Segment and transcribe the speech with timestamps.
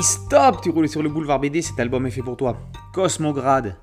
[0.00, 2.56] Stop, tu roules sur le boulevard BD, cet album est fait pour toi.
[2.94, 3.76] Cosmograde.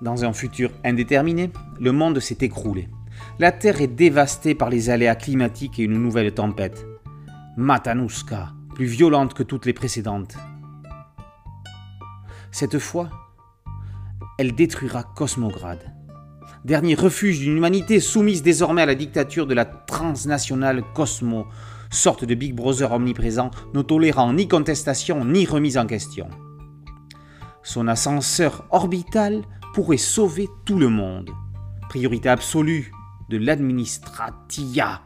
[0.00, 2.88] Dans un futur indéterminé, le monde s'est écroulé.
[3.38, 6.86] La Terre est dévastée par les aléas climatiques et une nouvelle tempête.
[7.56, 10.36] Matanuska, plus violente que toutes les précédentes.
[12.50, 13.10] Cette fois,
[14.38, 15.94] elle détruira Cosmograde,
[16.64, 21.46] dernier refuge d'une humanité soumise désormais à la dictature de la transnationale Cosmo,
[21.92, 26.28] sorte de Big Brother omniprésent, ne tolérant ni contestation ni remise en question.
[27.62, 29.42] Son ascenseur orbital
[29.74, 31.30] pourrait sauver tout le monde.
[31.88, 32.92] Priorité absolue
[33.28, 35.02] de l'administratia.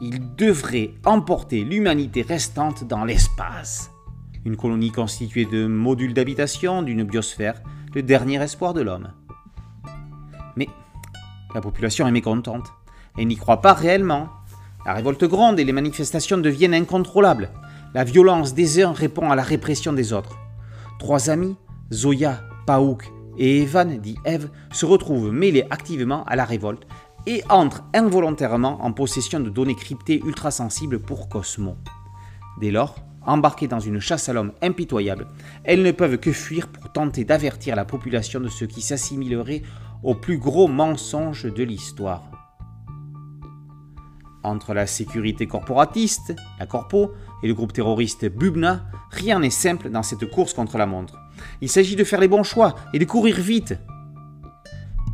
[0.00, 3.90] Il devrait emporter l'humanité restante dans l'espace.
[4.44, 7.60] Une colonie constituée de modules d'habitation, d'une biosphère,
[7.94, 9.12] le dernier espoir de l'homme.
[10.56, 10.68] Mais
[11.54, 12.66] la population est mécontente.
[13.16, 14.28] Elle n'y croit pas réellement.
[14.88, 17.50] La révolte gronde et les manifestations deviennent incontrôlables.
[17.92, 20.38] La violence des uns répond à la répression des autres.
[20.98, 21.56] Trois amis,
[21.92, 26.86] Zoya, Paouk et Evan, dit Eve, se retrouvent mêlés activement à la révolte
[27.26, 31.76] et entrent involontairement en possession de données cryptées ultra-sensibles pour Cosmo.
[32.58, 35.26] Dès lors, embarquées dans une chasse à l'homme impitoyable,
[35.64, 39.60] elles ne peuvent que fuir pour tenter d'avertir la population de ce qui s'assimilerait
[40.02, 42.37] au plus gros mensonge de l'histoire.
[44.48, 50.02] Entre la sécurité corporatiste, la Corpo, et le groupe terroriste Bubna, rien n'est simple dans
[50.02, 51.18] cette course contre la montre.
[51.60, 53.74] Il s'agit de faire les bons choix et de courir vite.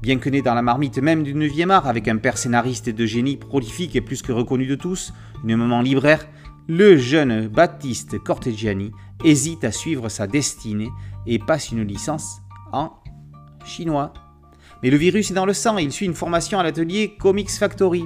[0.00, 3.06] Bien que né dans la marmite même du 9e art, avec un père scénariste de
[3.06, 6.28] génie prolifique et plus que reconnu de tous, une maman libraire,
[6.68, 8.92] le jeune Baptiste Cortegiani
[9.24, 10.90] hésite à suivre sa destinée
[11.26, 12.38] et passe une licence
[12.72, 12.92] en
[13.66, 14.12] chinois.
[14.84, 17.50] Mais le virus est dans le sang et il suit une formation à l'atelier Comics
[17.50, 18.04] Factory.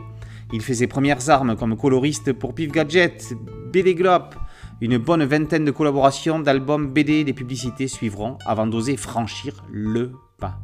[0.52, 3.34] Il fait ses premières armes comme coloriste pour Pif Gadget,
[3.70, 4.34] BD Glop.
[4.80, 10.12] Une bonne vingtaine de collaborations, d'albums, BD et des publicités suivront avant d'oser franchir le
[10.38, 10.60] pas.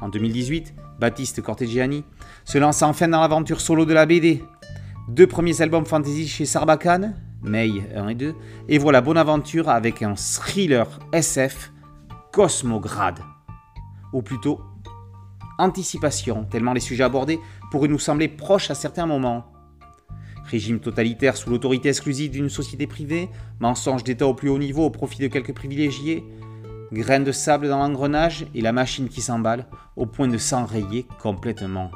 [0.00, 2.04] En 2018, Baptiste Cortegiani
[2.44, 4.42] se lance enfin dans l'aventure solo de la BD.
[5.08, 8.34] Deux premiers albums fantasy chez Sarbacane, May 1 et 2,
[8.68, 11.72] et voilà Bonaventure avec un thriller SF,
[12.32, 13.20] Cosmograde.
[14.12, 14.60] Ou plutôt,
[15.58, 17.38] Anticipation, tellement les sujets abordés
[17.70, 19.52] pourraient nous sembler proches à certains moments.
[20.44, 23.28] Régime totalitaire sous l'autorité exclusive d'une société privée,
[23.60, 26.24] mensonge d'État au plus haut niveau au profit de quelques privilégiés,
[26.92, 31.90] graines de sable dans l'engrenage et la machine qui s'emballe au point de s'enrayer complètement.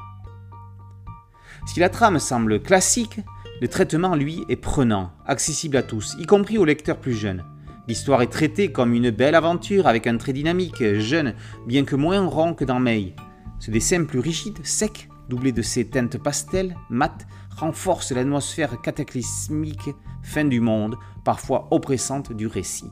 [1.67, 3.21] Si la trame semble classique,
[3.61, 7.45] le traitement, lui, est prenant, accessible à tous, y compris aux lecteurs plus jeunes.
[7.89, 11.35] L'histoire est traitée comme une belle aventure avec un trait dynamique, jeune,
[11.67, 13.15] bien que moins rond que dans May.
[13.59, 19.91] Ce dessin plus rigide, sec, doublé de ses teintes pastel, mat, renforce l'atmosphère cataclysmique,
[20.23, 22.91] fin du monde, parfois oppressante du récit.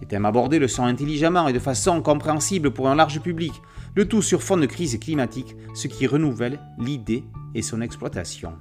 [0.00, 3.54] Les thèmes abordés le sont intelligemment et de façon compréhensible pour un large public,
[3.94, 7.24] le tout sur fond de crise climatique, ce qui renouvelle l'idée
[7.54, 8.52] et son exploitation.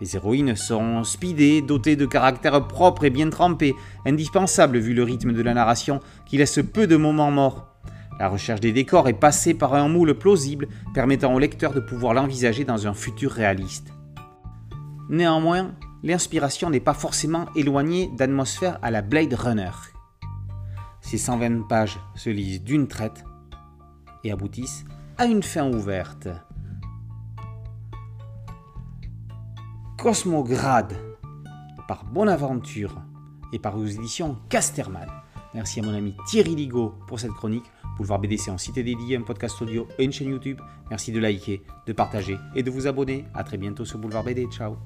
[0.00, 5.32] Les héroïnes sont speedées, dotées de caractères propres et bien trempés, indispensables vu le rythme
[5.32, 7.71] de la narration qui laisse peu de moments morts.
[8.22, 12.14] La recherche des décors est passée par un moule plausible permettant au lecteur de pouvoir
[12.14, 13.92] l'envisager dans un futur réaliste.
[15.10, 15.74] Néanmoins,
[16.04, 19.72] l'inspiration n'est pas forcément éloignée d'atmosphère à la Blade Runner.
[21.00, 23.24] Ces 120 pages se lisent d'une traite
[24.22, 24.84] et aboutissent
[25.18, 26.28] à une fin ouverte.
[29.98, 30.94] Cosmograde
[31.88, 33.02] par Bonaventure
[33.52, 35.08] et par aux éditions Casterman.
[35.54, 37.66] Merci à mon ami Thierry Ligo pour cette chronique.
[37.96, 40.60] Boulevard BDC en cité dédiée, un podcast audio et une chaîne YouTube.
[40.90, 43.24] Merci de liker, de partager et de vous abonner.
[43.34, 44.46] A très bientôt sur Boulevard BD.
[44.50, 44.76] Ciao